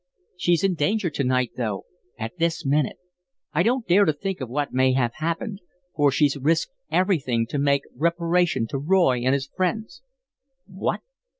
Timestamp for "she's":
0.35-0.63, 6.11-6.35